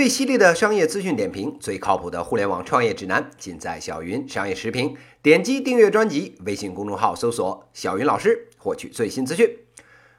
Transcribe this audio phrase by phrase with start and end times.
[0.00, 4.96] 最犀利的商业资讯点评，最靠谱的互联网创业指南，尽在小云商业时评。
[5.20, 9.58] 点击订阅专辑，微信公众号搜索“小云老师”，获取最新资讯。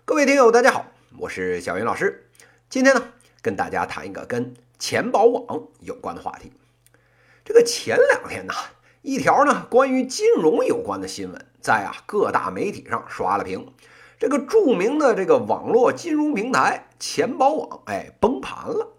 [0.05, 0.85] 各位听友，大家好，
[1.17, 2.29] 我是小云老师。
[2.69, 3.05] 今天呢，
[3.41, 6.51] 跟大家谈一个跟钱宝网有关的话题。
[7.43, 8.53] 这个前两天呢，
[9.01, 13.73] 一条呢关于金融有关的新闻，在啊各大媒体上刷了屏。
[14.19, 18.89] 这个著名的这个网络金融平台钱宝网，哎，崩盘了。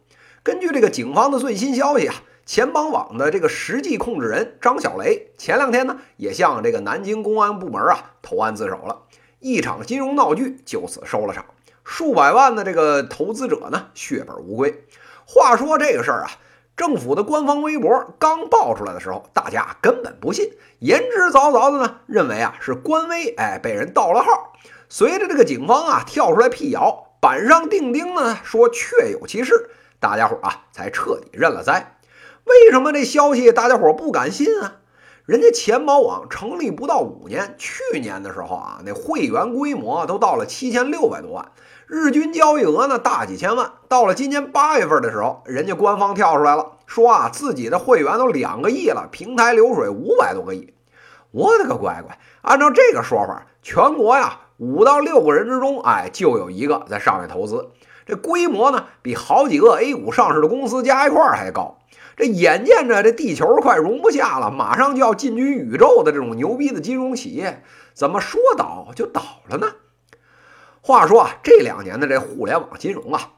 [0.45, 2.14] 根据这个警方的最新消息啊，
[2.45, 9.02] 钱帮网的这个实际控制人张小雷前两天呢，也向这个南京公安部门啊投案自首了。
[9.38, 11.45] 一场金融闹剧就此收了场，
[11.84, 14.82] 数百万的这个投资者呢血本无归。
[15.24, 16.32] 话说这个事儿啊，
[16.77, 24.54] 政府的官方微博刚爆出来的时候，大家根本不信，言之凿凿的呢认为啊是官微哎被人盗了号。
[24.88, 29.71] 随着这个警方啊跳出来辟谣，板上钉钉呢说确有其事。
[30.03, 31.97] 大家伙啊，才彻底认了栽。
[32.43, 34.79] 为什么这消息大家伙不敢信啊？
[35.27, 41.53] 人家钱宝网成立不到五年，去年的时候啊，那会员规模都到了七千六百多万，
[41.87, 43.71] 日均交易额呢大几千万。
[43.87, 50.75] 到了今年八月份的时候，人家官方跳出来了，说啊自己的会员都两个亿了，平台流水五百多个亿。
[51.30, 52.19] 我的个乖乖！
[52.43, 57.71] 按照这个说法，全国呀五到六个人之中，哎，就有一个在上面投资。
[58.13, 61.79] 这规模呢，比好几个 A 股上市的公司加一块还高。
[62.15, 67.62] 这眼见着这地球快容不下了，马上就要进军宇宙的这种牛逼的金融企业，
[67.94, 69.66] 怎么说倒就倒了呢？
[70.83, 73.31] 话说啊，这两年的这互联网金融啊，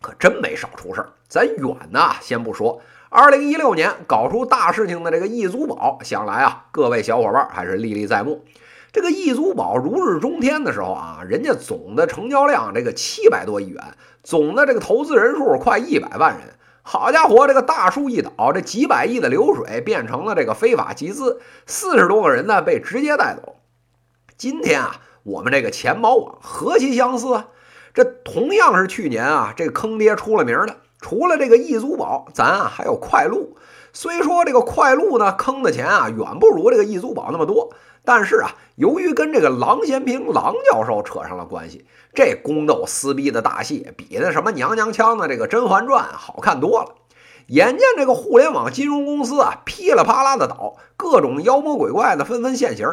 [0.00, 1.10] 可真没少出事儿。
[1.28, 8.42] 咱远呢先不说，二零一六年搞出大事情的这个易租宝，想来啊，各位小伙伴还是历历在目。
[8.92, 13.82] 这个易租宝如日中天的时候啊，人家总的成交量这个七百多亿元，
[14.22, 16.54] 总的这个投资人数快一百万人。
[16.82, 23.56] 好家伙，这个大树一倒，这几百亿的流水变成了这个非法集资，四十多个人呢被直接带走。
[24.36, 27.48] 今天啊，我们这个钱宝网何其相似啊！
[27.92, 33.56] 这同样是去年啊，这个坑爹出了名的，除了这个易租宝，咱啊还有快鹿。
[33.92, 37.70] 虽说这个快鹿呢坑的钱啊远不如这个易租宝那么多，
[38.04, 46.94] 但是啊，由于跟这个郎咸平郎教授扯上了关系，这宫斗撕逼的大戏比那什么娘娘腔的这个《甄嬛传》好看多了。
[47.46, 52.86] 眼见这个互联网金融公司啊噼里啪啦的倒，各种妖魔鬼怪的纷纷现形，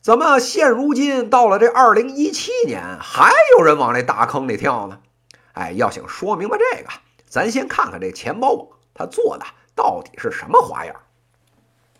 [0.00, 5.00] 怎么现如今到了这二零一七年，还有人往这大坑里跳呢？
[5.52, 6.88] 哎，要想说明白这个，
[7.28, 9.44] 咱先看看这钱包网他做的。
[9.74, 10.96] 到底是什么花样？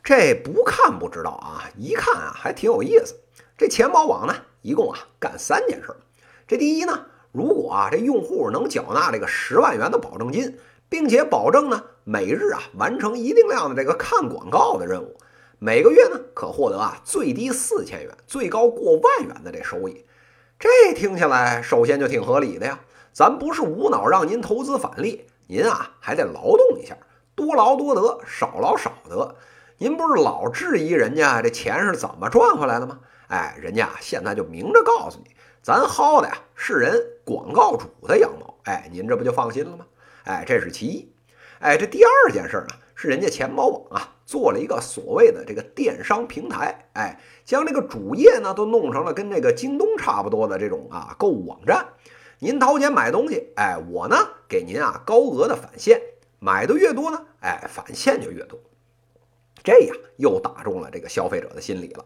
[0.02, 3.14] 这不看不知道啊，一看啊还挺有意思。
[3.54, 5.94] 这钱包网呢，一共啊干三件事。
[6.48, 15.18] 这第一呢，如果啊这用户能缴纳这个十万元的保证金，并且保证呢每日啊完成一定量的这个看广告的任务，
[15.58, 20.06] 每个月呢可获得啊最低四千元，最高过万元的这收益。
[20.58, 22.80] 这听起来首先就挺合理的呀。
[23.16, 26.94] 咱不是无脑让您投资返利，您啊还得劳动一下。
[27.34, 29.36] 多劳多得，少劳少得。
[29.78, 32.98] 您不是老质疑人家这钱是怎么赚回来的吗？
[33.28, 35.30] 哎，人家现在就明着告诉你，
[35.62, 38.54] 咱薅的呀是人广告主的羊毛。
[38.64, 39.86] 哎，您这不就放心了吗？
[40.24, 41.10] 哎，这是其一。
[41.60, 51.86] 哎，这第二件事呢，是人家钱包网啊做了一个所谓的这个电商平台，哎，将这个主页呢都弄成了跟这个京东差不多的这种啊购物网站。
[52.38, 54.16] 您掏钱买东西，哎，我呢
[54.48, 56.00] 给您啊高额的返现。
[56.38, 58.60] 买的越多呢，哎，返现就越多，
[59.64, 62.04] 这样又打中了这个消费者的心理了。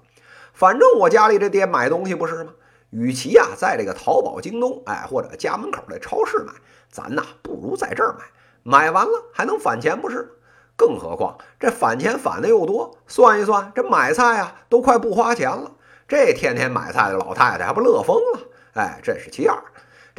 [0.53, 2.53] 反正我家里这店买东西不是吗？
[2.91, 6.53] 与其呀在这个淘宝、京东，哎，或者家门口的超市买，
[6.91, 8.25] 咱呐不如在这儿买。
[8.63, 10.37] 买完了还能返钱不是？
[10.77, 15.73] 更何况这返钱返的又多，算一算，这买菜呀都快不花钱了。
[16.09, 18.41] 这天天买菜的老太太还不乐疯了？
[18.75, 19.63] 哎，这是其二。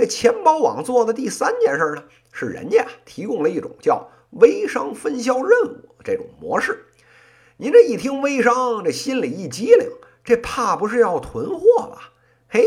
[0.01, 2.03] 这钱包网做的第三件事呢？
[2.31, 6.87] 是人家提供了一种叫微商分销任务这种模式。
[7.57, 9.87] 您这一听微商，这心里一激灵，
[10.23, 12.13] 这怕不是要囤货吧？
[12.49, 12.65] 嘿，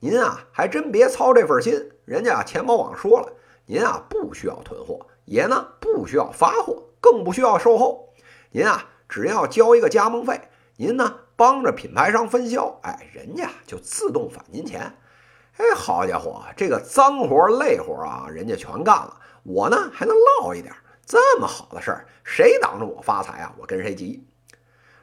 [0.00, 1.92] 您啊还真别操这份心。
[2.04, 3.32] 人家钱包网说了，
[3.66, 8.12] 您啊不需要囤货，也呢不需要发货，更不需要售后。
[8.50, 10.40] 您啊只要交一个加盟费，
[10.78, 14.92] 您呢帮着品牌商分销，哎，人家就自动返您钱。
[15.62, 20.74] 哎，好家伙，这个脏活累活啊，人家全干了，我呢还能落一点。
[21.06, 23.54] 这么好的事儿，谁挡着我发财啊？
[23.56, 24.26] 我跟谁急？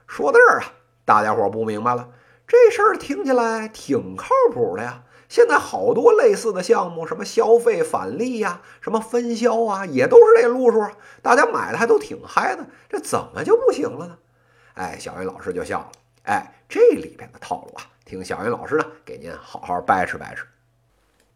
[0.06, 0.66] 说到这儿啊，
[1.06, 2.10] 大家伙不明白了，
[2.46, 5.04] 这事儿听起来挺靠谱的呀。
[5.30, 10.86] 现在好多类似的项目，什么消费返利呀，什么分销啊，也都是这路数。
[11.22, 14.18] 大家买的还都挺嗨的，这怎么就不行了呢？
[14.74, 15.92] 哎，小云老师就笑了。
[16.24, 20.44] 哎，这里边的套路啊，听小云老师呢给您好好掰扯掰扯。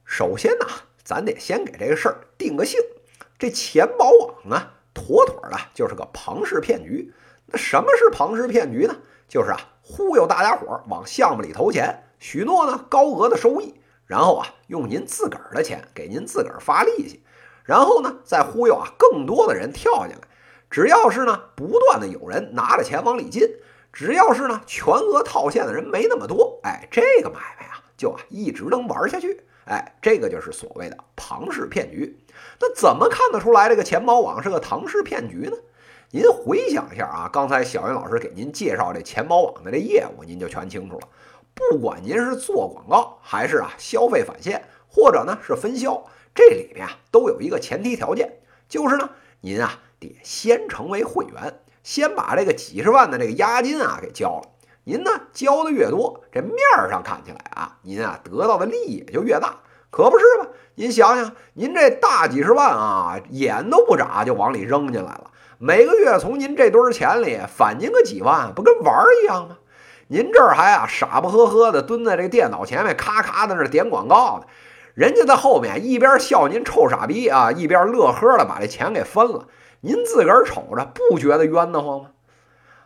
[0.03, 0.65] 首先呢，
[1.03, 2.81] 咱得先给这个事儿定个性。
[3.37, 7.13] 这钱宝网呢，妥妥的就是个庞氏骗局。
[7.45, 8.95] 那什么是庞氏骗局呢？
[9.27, 17.23] 就是啊，忽悠大家伙儿往项目里投钱，许诺呢高额的收益，然后啊用您自个儿的钱给您自个儿发利息，
[17.63, 20.27] 然后呢再忽悠啊更多的人跳进来。
[20.71, 23.47] 只要是呢不断的有人拿着钱往里进，
[23.93, 29.41] 只要是呢全额套现的人没那么多，哎，这个买卖啊就啊一直能玩下去。
[29.65, 32.17] 哎，这个就是所谓的庞氏骗局。
[32.59, 35.55] 那怎么看得出来这个钱包网是个庞氏骗局呢？
[36.11, 41.07] 您回想一下啊，刚才小云老师给您介绍这钱包网的这业务，您就全清楚了。
[41.53, 46.03] 不管您是做广告，还是啊消费返现，或者呢是分销，
[46.35, 48.31] 这里面啊都有一个前提条件，
[48.67, 49.09] 就是呢
[49.41, 54.43] 您啊得先成为会员，先把这个几十万的这个押金啊给交了。
[54.85, 56.55] 您呢交的越多，这面
[56.89, 59.57] 上看起来啊，您啊得到的利益也就越大，
[59.91, 60.47] 可不是吗？
[60.75, 69.57] 您想想，您这大几十万啊，眼都不眨就往里扔进来了，每个月从您这堆钱里返您个几万，不跟玩儿一样吗？
[70.07, 74.47] 您这儿还啊傻不呵呵的蹲在这个电脑前面，咔咔的那点广告呢，
[74.95, 79.47] 人家在后面一边笑您臭傻逼啊，一边乐呵的把这钱给分了，
[79.85, 82.11] 您自个儿瞅着不觉得冤得慌吗？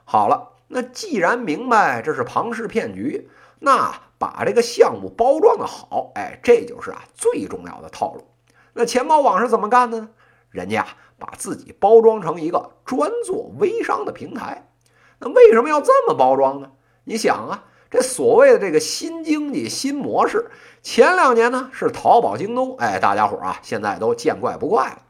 [0.04, 0.50] 好了。
[0.70, 3.30] 那既然明白这是庞氏骗局，
[3.60, 8.26] 那把这个项目包装的好，哎，这就是啊最重要的套路。
[8.74, 10.10] 那钱包网是怎么干的呢？
[10.50, 10.86] 人家
[11.18, 14.70] 把自己包装成一个专做微商的平台。
[15.20, 16.72] 那为什么要这么包装呢？
[17.06, 20.52] 你想啊，这所谓的这个新经济新模式，
[20.84, 25.02] 前两年呢是淘宝、京东，哎，大家伙啊现在都见怪不怪了。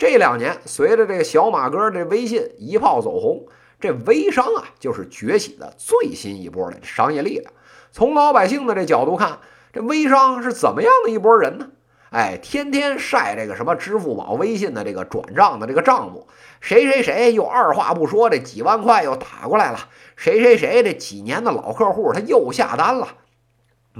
[0.00, 3.44] 这两年随着这个小马哥这微信一炮走红。
[3.78, 7.52] 这微商啊，就是崛起的最新一波的商业力量。
[7.92, 9.40] 从老百姓的这角度看，
[9.74, 11.68] 这微商是怎么样的一波人呢？
[12.08, 16.26] 哎，天天晒这个什么支付宝、微信的这个转账的这个账目，
[16.62, 19.78] 谁谁谁又二话不说，这几万块又打过来了，
[20.16, 23.06] 谁谁谁这几年的老客户他又下单了。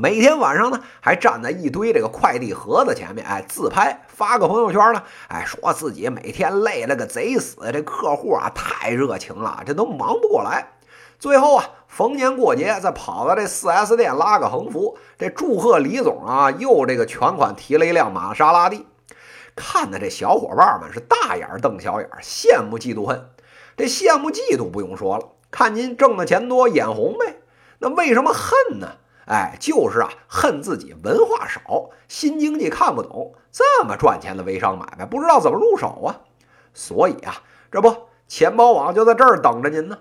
[0.01, 10.73] 每天晚上呢，还站在一堆这个快递盒子前面，哎，自拍发个朋友圈呢，哎，说自己每天累了个贼死，这客户啊太热情了，这都忙不过来。
[11.19, 18.87] 最后啊，逢年过节再跑到这 4S 店拉个横幅，这祝贺李总啊，又这个全款提了一辆玛莎拉蒂。
[19.55, 23.29] 看的这小伙伴们是大眼瞪小眼，羡慕嫉妒恨。
[23.77, 27.37] 这羡慕嫉妒不用说了，看您挣的钱多眼红呗。
[27.81, 28.93] 那为什么恨呢？
[29.31, 36.19] 哎，就是啊，恨自己文化少，新经济看不懂，这么赚钱的微商买卖，不知道怎么入手啊。
[36.75, 37.41] 所以啊，
[37.71, 37.95] 这不
[38.27, 39.97] 钱包网就在这儿等着您呢。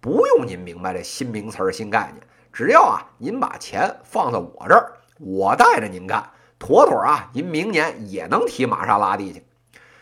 [0.00, 6.28] 不用您明白这新名词儿、新概念，只要啊，您把钱放在我这儿，我带着您干，
[6.58, 9.46] 妥妥啊，您明年也能提玛莎拉蒂去。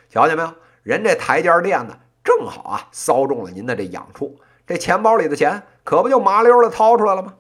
[0.09, 0.51] 瞧见没有？
[0.83, 7.35] 人这台阶垫的正好啊，搔中了您的这痒处，这钱包里的钱可不就麻溜的掏出来了吗？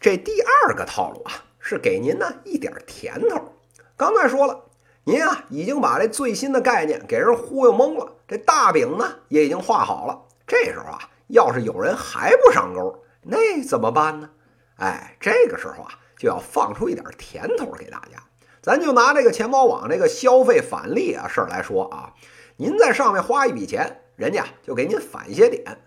[0.00, 3.52] 这第二个套路啊，是给您呢一点甜头。
[3.96, 4.64] 刚才说了，
[5.04, 10.22] 您啊已经把这最新的概念给人忽悠懵了，这大饼呢也已经画好了。
[10.46, 10.98] 这时候啊，
[11.28, 14.30] 要是有人还不上钩，那怎么办呢？
[14.76, 18.22] 哎，这个时候啊，就要放出一点甜头给大家。
[18.62, 22.12] 咱就拿这个钱包网这个消费返利啊事儿来说啊，
[22.56, 25.78] 您在上面花一笔钱，人家就给您返一些点。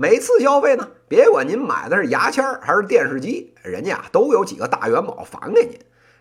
[0.00, 5.76] 每次消费呢，别管您买的是牙签还是电视机，人家啊都有几个大元宝返给您。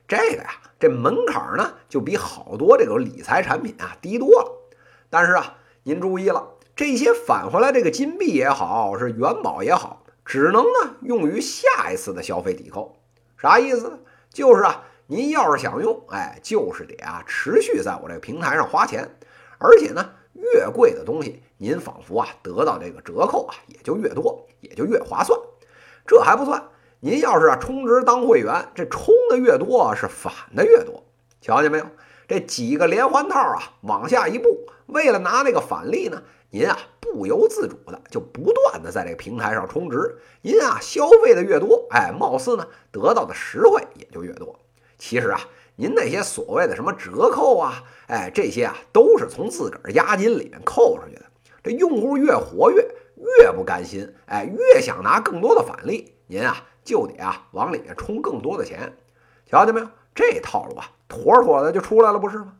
[0.07, 4.51] 这个呀，这门槛呢就比好多这个理财产品啊低多了。
[5.11, 6.43] 但是啊，您注意了，
[6.75, 12.97] 这些返回来这个金币也好，是元宝也好，只能呢用于下一次的消费抵扣。
[13.37, 13.99] 啥意思呢？
[14.33, 19.07] 就是啊，您要是想用，哎，就是得啊持续在我这个平台上花钱，
[19.59, 20.13] 而且呢。
[20.37, 25.39] 越贵的东西，您仿佛啊得到这个折扣啊也就越多，也就越划算。
[26.05, 26.63] 这还不算，
[26.99, 31.03] 您要是啊充值当会员，这充的越多是返的越多。
[31.41, 31.85] 瞧见没有？
[32.27, 40.17] 这几个连环套啊，往下一步，为了拿那个返利呢，您啊不由自主的就不断的在这个平台上充值。
[40.41, 44.59] 您啊消费的越多，哎，貌似呢得到的实惠也就越多。
[44.97, 45.39] 其实啊。
[45.79, 51.21] 您那些所谓的什么折扣啊，哎，这些啊都是从自个儿押金里面扣出去的。
[51.63, 52.83] 这用户越活跃，
[53.39, 58.91] 越不甘心，哎，越想拿更多的返利，您啊就得啊往里面充更多的钱。
[59.45, 59.87] 瞧见没有？
[60.15, 62.53] 这套路啊，妥妥的就出来了，不是吗？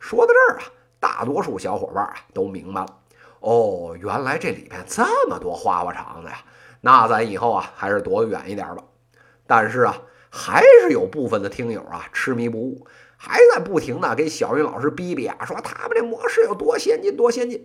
[0.00, 0.64] 说到这儿啊，
[0.98, 2.98] 大多数小伙伴啊都明白了。
[3.38, 6.38] 哦，原来这里边这么多花花肠子呀！
[6.80, 8.82] 那咱以后啊，还是躲远一点吧。
[9.46, 9.96] 但是啊，
[10.36, 12.84] 还是有部分的听友啊痴迷不悟，
[13.16, 17.64] 还在不停的给小云老师逼逼啊，说他们这模式有多先进，多先进。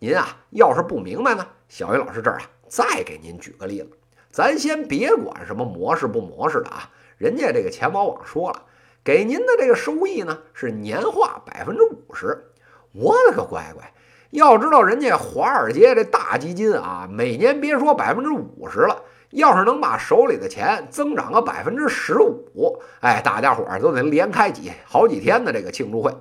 [0.00, 3.88] 您啊，要是不明白呢，小云老师这儿啊，再给您举个例子。
[4.30, 8.66] 咱先别管什么模式不模式的啊，人家这个钱宝网说了，
[9.02, 12.50] 给您的这个收益呢是年化百分之五十。
[12.92, 13.92] 我的个乖乖！
[14.30, 19.02] 要知道人家华尔街这大基金啊，每年别说百分之五十了，
[19.34, 26.14] 要是能把手里的钱增长个百分之十五，哎，大家伙儿都得连开几好几天的这个庆祝会。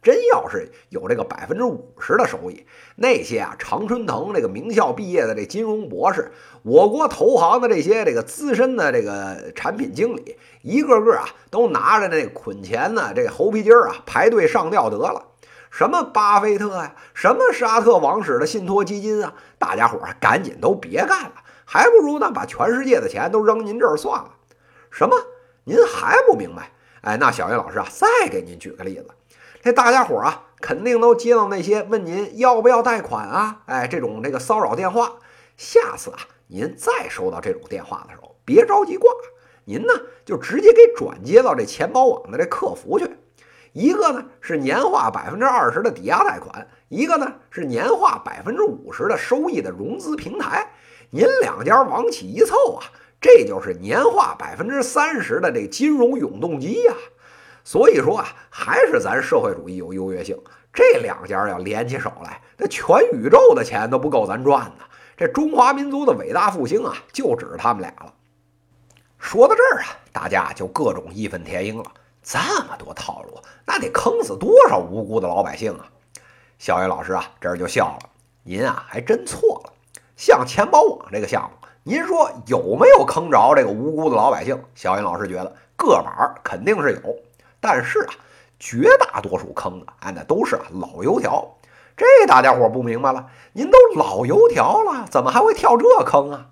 [0.00, 2.64] 真要是有这个百分之五十的收益，
[2.96, 6.30] 那些啊常春藤这个名校毕业的这金融博士，
[6.62, 15.24] 我国投行的这些这个资深的这个产品经理，一个个啊都拿着那捆钱呢，这猴皮筋儿啊排队上吊得了。
[15.70, 21.32] 什么巴菲特呀，什么沙特王室的信托基金啊，大家伙儿赶紧都别干了，
[21.70, 24.30] 还不如呢把全世界的钱都扔您这儿算了。
[24.90, 25.14] 什么？
[25.64, 26.72] 您还不明白？
[27.02, 29.06] 哎，那小云老师啊，再给您举个例子。
[29.60, 35.12] 这大家伙啊，肯定都接到那些问您要不要贷款啊，哎，这种这个骚扰电话。
[35.58, 39.10] 下次啊，您再收到这种电话的时候，别着急挂，
[39.66, 39.92] 您呢
[40.24, 43.14] 就直接给转接到这钱包网的这客服去。
[43.74, 50.66] 一个呢是年化百分之二十的抵押贷款，一个呢是年化百分之五十的收益的融资平台。
[51.10, 52.84] 您两家往起一凑啊，
[53.20, 56.94] 这就是年化百分之三十的这金融永动机呀。
[57.64, 60.38] 所以说啊，还是咱社会主义有优越性。
[60.72, 64.84] 这两家要联起手来，那全宇宙的钱都不够咱赚的。
[65.16, 68.14] 这中华民族的伟大复兴啊，就指着他们俩了。
[69.18, 71.84] 说到这儿啊，大家就各种义愤填膺了。
[72.22, 75.88] 这么多套路，那得坑死多少无辜的老百姓啊！
[76.58, 78.10] 小云老师啊，这儿就笑了。
[78.42, 79.72] 您啊，还真错了。
[80.18, 84.60] 像钱包网这个项目，您说有没有坑着这个无辜的老百姓？
[84.74, 87.16] 小云老师觉得个把肯定是有，
[87.60, 88.14] 但是啊，
[88.58, 91.48] 绝大多数坑的，哎，那都是啊老油条。
[91.96, 96.46] 这大家伙不明白了，您都老油条了，怎么还会跳这坑啊？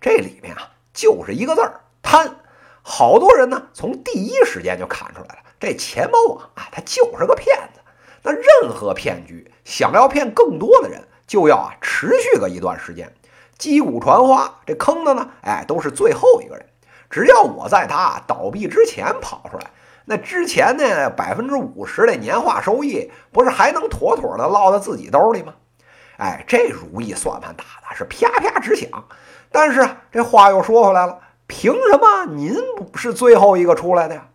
[0.00, 2.36] 这里面啊，就是一个字儿贪。
[2.82, 7.80] 好多人呢，从第一时间就看出来了，这钱包网啊，它就是个骗子。
[8.22, 13.12] 那任何骗局想要骗更多的人，就要啊持续个一段时间，
[13.56, 14.52] 击鼓传花。
[14.66, 16.66] 这坑的呢，哎，都是最后一个人。
[17.08, 19.70] 只要我在他倒闭之前跑出来，
[20.06, 25.54] 那之前呢百分之五十的年化收益，不是还能妥妥的落到自己兜里吗？
[26.16, 28.88] 哎，这如意算盘打的是啪啪直响。
[29.52, 31.20] 但是啊，这话又说回来了。
[31.46, 34.26] 凭什么您不是最后一个出来的呀？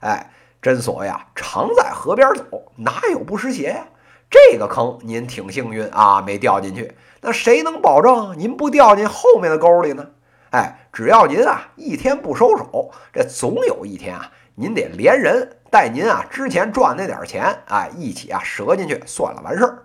[0.00, 0.30] 哎，
[0.60, 3.86] 真所谓啊，常在河边走，哪有不湿鞋呀？
[4.32, 6.96] 这个坑您挺幸运啊，没掉进去。
[7.20, 10.06] 那谁能保证您不掉进后面的沟里呢？
[10.50, 19.82] 哎，只要您啊一天不收手，这总有一天啊，您得连人带您啊之前赚那点钱，哎，一起啊折进去算了完事儿。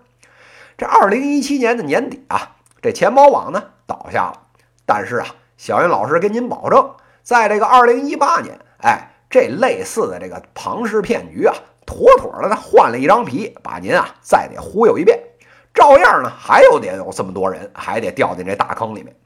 [0.78, 4.40] 这二零一七年的年底啊，这钱包网呢倒下了，
[4.86, 5.26] 但是啊。
[5.58, 6.88] 小云老师跟您保证，
[7.24, 11.54] 在这个二零一八年，哎，这类似的这个庞氏骗局啊，
[11.88, 15.18] 妥妥的换了一张皮，把您啊再得忽悠一遍，
[15.72, 19.16] 照样呢还有得有这么多人还得掉进这大坑里面。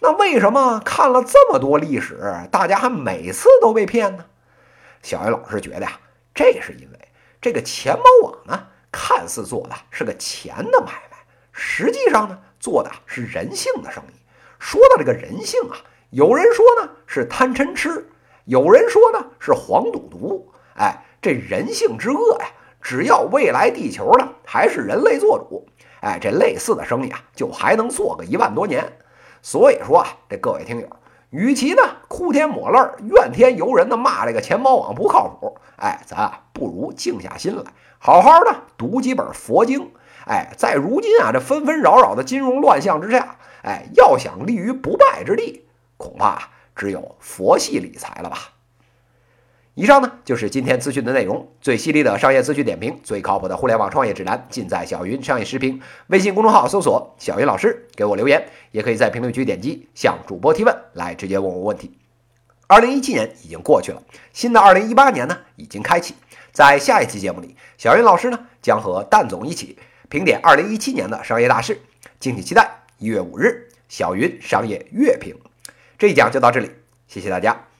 [0.00, 4.24] 那为什么看了这么多历史，大家还每次都被骗呢？
[5.00, 5.92] 小云老师觉得呀，
[6.34, 6.98] 这是因为
[7.40, 11.16] 这个钱包网呢，看似做的是个钱的买卖，
[11.52, 14.16] 实际上呢，做的是人性的生意。
[14.58, 15.76] 说到这个人性啊，
[16.10, 18.10] 有人说呢是贪嗔痴，
[18.44, 20.52] 有人说呢是黄赌毒。
[20.74, 22.46] 哎，这人性之恶呀，
[22.82, 25.64] 只要未来地球呢还是人类做主，
[26.00, 28.92] 哎，这类似的生意啊就还能做个一万多年。
[29.40, 30.88] 所以说啊，这各位听友，
[31.30, 32.78] 与其呢哭天抹泪、
[33.14, 37.62] 怨天尤人的骂这个钱包网不靠谱，哎，咱啊不如静下心来，
[38.00, 39.92] 好好的读几本佛经。
[40.26, 43.36] 哎，在如今啊这纷纷扰扰的金融乱象之下。
[43.62, 48.38] 哎，要想立于不败之地，恐怕只有佛系理财了吧。
[49.74, 55.80] 以上呢就是今天资讯的内容，最犀利的商业资讯点评，最靠谱的互联网创业指南，尽在小云商业时评。
[56.08, 61.96] 微信公众号搜索“小云老师”，给我留言，也可以在评论区点击向主播提问，来直接问我问题。
[62.66, 64.02] 二零一七年已经过去了，
[64.34, 66.14] 新的二零一八年呢已经开启。
[66.52, 69.78] 在下一期节目里，小云老师呢将和蛋总一起
[70.10, 71.80] 评点二零一七年的商业大事，
[72.20, 72.82] 敬请期待。
[72.98, 75.34] 一月五日，小云商业月评，
[75.98, 76.70] 这一讲就到这里，
[77.08, 77.71] 谢谢大家。